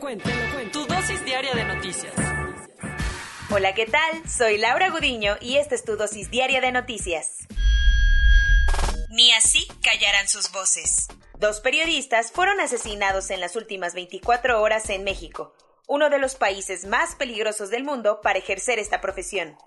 [0.00, 0.30] Lo cuento.
[0.72, 2.14] Tu dosis diaria de noticias.
[3.50, 4.26] Hola, ¿qué tal?
[4.26, 7.46] Soy Laura Gudiño y esta es tu dosis diaria de noticias.
[9.10, 11.08] Ni así callarán sus voces.
[11.38, 15.54] Dos periodistas fueron asesinados en las últimas 24 horas en México,
[15.86, 19.58] uno de los países más peligrosos del mundo para ejercer esta profesión.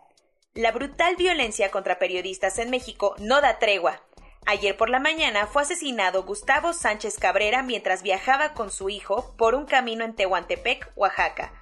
[0.56, 4.02] La brutal violencia contra periodistas en México no da tregua.
[4.46, 9.56] Ayer por la mañana fue asesinado Gustavo Sánchez Cabrera mientras viajaba con su hijo por
[9.56, 11.54] un camino en Tehuantepec, Oaxaca.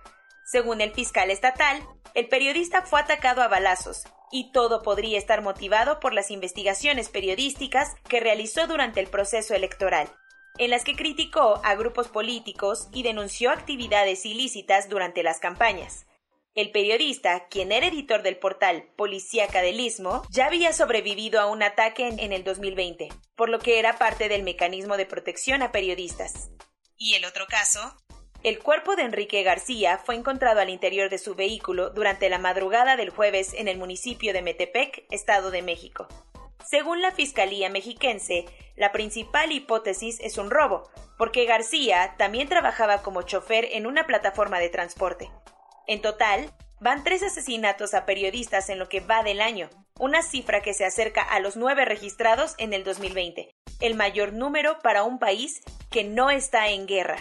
[0.44, 1.80] Según el fiscal estatal,
[2.16, 7.96] el periodista fue atacado a balazos y todo podría estar motivado por las investigaciones periodísticas
[8.10, 10.10] que realizó durante el proceso electoral,
[10.58, 16.08] en las que criticó a grupos políticos y denunció actividades ilícitas durante las campañas.
[16.54, 21.64] El periodista, quien era editor del portal Policíaca del Istmo, ya había sobrevivido a un
[21.64, 26.50] ataque en, el 2020, por lo que era parte del mecanismo de protección a periodistas.
[26.98, 27.96] ¿Y el otro caso?
[28.44, 32.98] El cuerpo de Enrique García fue encontrado al interior de su vehículo durante la madrugada
[32.98, 36.10] del jueves en el municipio de Metepec, Estado de México.
[36.66, 38.44] Según la Fiscalía mexiquense,
[38.76, 44.60] la principal hipótesis es un robo, porque García también trabajaba como chofer en una plataforma
[44.60, 45.32] de transporte.
[45.88, 49.70] En total, van tres asesinatos a periodistas en lo que va del año,
[50.00, 54.80] una cifra que se acerca a los nueve registrados en el 2020, el mayor número
[54.80, 57.18] para un país que no está en guerra.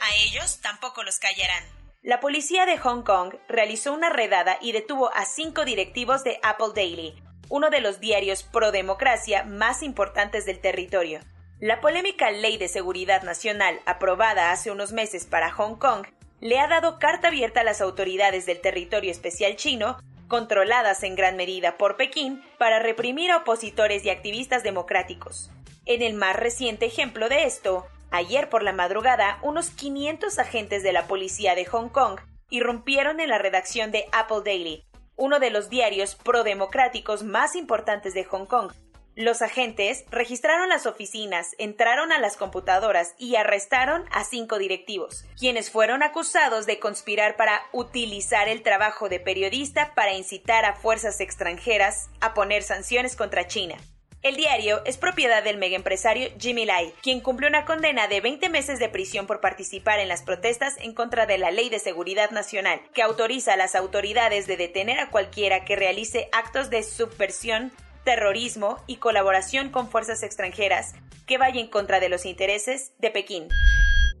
[0.00, 1.64] A ellos tampoco los callarán.
[2.02, 6.72] La policía de Hong Kong realizó una redada y detuvo a cinco directivos de Apple
[6.74, 7.14] Daily,
[7.48, 11.20] uno de los diarios pro democracia más importantes del territorio.
[11.60, 16.06] La polémica Ley de Seguridad Nacional aprobada hace unos meses para Hong Kong
[16.40, 21.36] le ha dado carta abierta a las autoridades del territorio especial chino, controladas en gran
[21.36, 25.50] medida por Pekín, para reprimir a opositores y activistas democráticos.
[25.86, 30.92] En el más reciente ejemplo de esto, ayer por la madrugada, unos 500 agentes de
[30.92, 34.84] la policía de Hong Kong irrumpieron en la redacción de Apple Daily,
[35.16, 38.72] uno de los diarios pro-democráticos más importantes de Hong Kong,
[39.18, 45.72] los agentes registraron las oficinas, entraron a las computadoras y arrestaron a cinco directivos, quienes
[45.72, 52.08] fueron acusados de conspirar para utilizar el trabajo de periodista para incitar a fuerzas extranjeras
[52.20, 53.74] a poner sanciones contra China.
[54.22, 58.78] El diario es propiedad del megaempresario Jimmy Lai, quien cumplió una condena de 20 meses
[58.78, 62.80] de prisión por participar en las protestas en contra de la Ley de Seguridad Nacional,
[62.94, 67.72] que autoriza a las autoridades de detener a cualquiera que realice actos de subversión
[68.08, 70.94] terrorismo y colaboración con fuerzas extranjeras
[71.26, 73.48] que vaya en contra de los intereses de Pekín.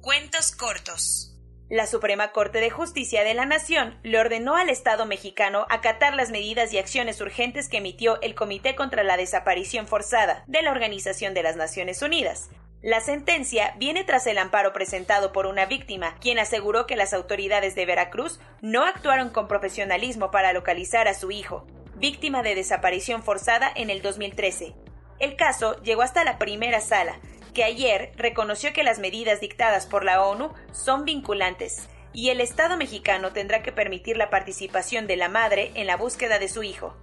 [0.02, 1.34] Cuentos cortos.
[1.70, 6.30] La Suprema Corte de Justicia de la Nación le ordenó al Estado mexicano acatar las
[6.30, 11.32] medidas y acciones urgentes que emitió el Comité contra la Desaparición Forzada de la Organización
[11.32, 12.50] de las Naciones Unidas.
[12.82, 17.74] La sentencia viene tras el amparo presentado por una víctima, quien aseguró que las autoridades
[17.74, 21.66] de Veracruz no actuaron con profesionalismo para localizar a su hijo,
[21.98, 24.74] víctima de desaparición forzada en el 2013.
[25.18, 27.18] El caso llegó hasta la primera sala,
[27.54, 32.76] que ayer reconoció que las medidas dictadas por la ONU son vinculantes y el Estado
[32.76, 36.96] mexicano tendrá que permitir la participación de la madre en la búsqueda de su hijo.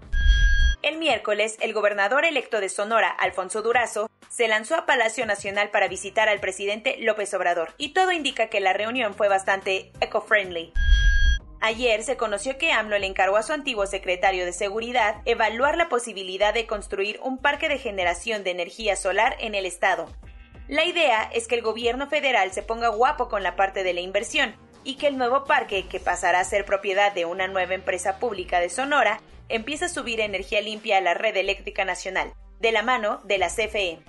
[0.82, 5.88] El miércoles, el gobernador electo de Sonora, Alfonso Durazo, se lanzó a Palacio Nacional para
[5.88, 10.74] visitar al presidente López Obrador, y todo indica que la reunión fue bastante eco-friendly.
[11.62, 15.90] Ayer se conoció que AMLO le encargó a su antiguo secretario de Seguridad evaluar la
[15.90, 20.08] posibilidad de construir un parque de generación de energía solar en el estado.
[20.68, 24.02] La idea es que el gobierno federal se ponga guapo con la parte de la
[24.02, 28.20] inversión y que el nuevo parque, que pasará a ser propiedad de una nueva empresa
[28.20, 29.20] pública de Sonora,
[29.50, 33.50] empiece a subir energía limpia a la red eléctrica nacional, de la mano de la
[33.50, 34.00] CFE.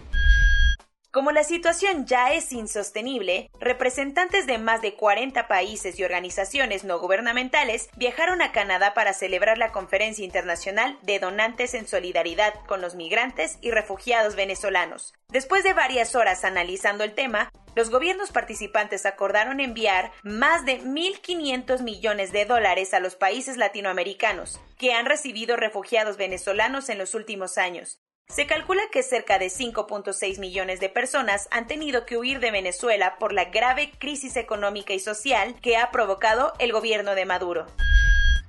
[1.16, 6.98] Como la situación ya es insostenible, representantes de más de 40 países y organizaciones no
[6.98, 12.96] gubernamentales viajaron a Canadá para celebrar la Conferencia Internacional de Donantes en Solidaridad con los
[12.96, 15.14] Migrantes y Refugiados Venezolanos.
[15.28, 21.80] Después de varias horas analizando el tema, los gobiernos participantes acordaron enviar más de 1.500
[21.80, 27.56] millones de dólares a los países latinoamericanos que han recibido refugiados venezolanos en los últimos
[27.56, 28.02] años.
[28.36, 33.16] Se calcula que cerca de 5.6 millones de personas han tenido que huir de Venezuela
[33.18, 37.66] por la grave crisis económica y social que ha provocado el gobierno de Maduro.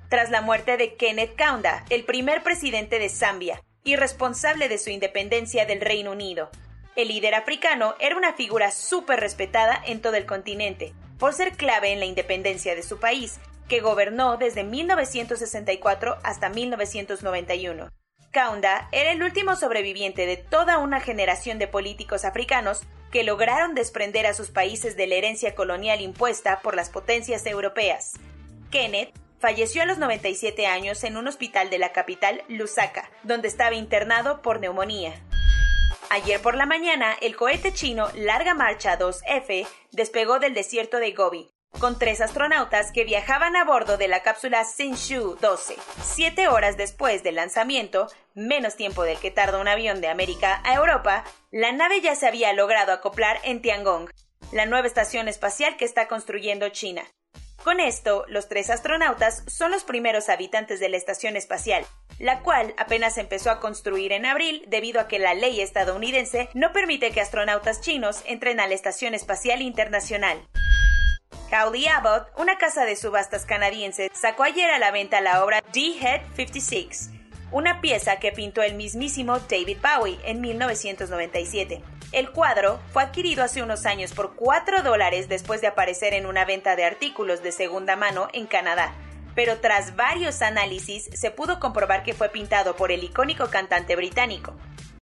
[0.09, 4.89] Tras la muerte de Kenneth Kaunda, el primer presidente de Zambia y responsable de su
[4.89, 6.49] independencia del Reino Unido,
[6.95, 11.93] el líder africano era una figura súper respetada en todo el continente, por ser clave
[11.93, 13.39] en la independencia de su país,
[13.69, 17.89] que gobernó desde 1964 hasta 1991.
[18.31, 22.81] Kaunda era el último sobreviviente de toda una generación de políticos africanos
[23.11, 28.13] que lograron desprender a sus países de la herencia colonial impuesta por las potencias europeas.
[28.71, 33.75] Kenneth falleció a los 97 años en un hospital de la capital, Lusaka, donde estaba
[33.75, 35.13] internado por neumonía.
[36.09, 41.49] Ayer por la mañana, el cohete chino Larga Marcha 2F despegó del desierto de Gobi,
[41.79, 45.75] con tres astronautas que viajaban a bordo de la cápsula Shenzhou 12.
[46.03, 50.75] Siete horas después del lanzamiento, menos tiempo del que tarda un avión de América a
[50.75, 54.09] Europa, la nave ya se había logrado acoplar en Tiangong,
[54.51, 57.03] la nueva estación espacial que está construyendo China.
[57.63, 61.85] Con esto, los tres astronautas son los primeros habitantes de la estación espacial,
[62.17, 66.71] la cual apenas empezó a construir en abril debido a que la ley estadounidense no
[66.71, 70.47] permite que astronautas chinos entren a la Estación Espacial Internacional.
[71.59, 76.21] Cowley Abbott, una casa de subastas canadiense, sacó ayer a la venta la obra D-Head
[76.35, 77.09] 56,
[77.51, 81.81] una pieza que pintó el mismísimo David Bowie en 1997.
[82.11, 86.45] El cuadro fue adquirido hace unos años por 4 dólares después de aparecer en una
[86.45, 88.93] venta de artículos de segunda mano en Canadá,
[89.33, 94.55] pero tras varios análisis se pudo comprobar que fue pintado por el icónico cantante británico.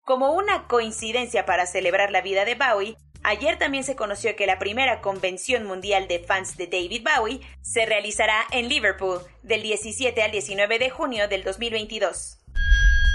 [0.05, 2.97] Como una coincidencia para celebrar la vida de Bowie,
[3.29, 7.85] Ayer también se conoció que la primera convención mundial de fans de David Bowie se
[7.85, 12.39] realizará en Liverpool del 17 al 19 de junio del 2022.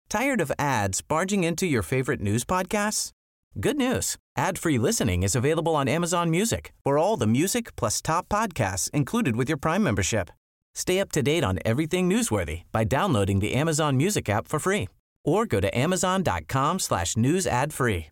[0.09, 3.13] Tired of ads barging into your favorite news podcasts?
[3.61, 4.17] Good news.
[4.37, 6.73] Ad-free listening is available on Amazon Music.
[6.83, 10.29] For all the music plus top podcasts included with your Prime membership.
[10.75, 14.89] Stay up to date on everything newsworthy by downloading the Amazon Music app for free
[15.25, 18.12] or go to amazon.com slash news ad free.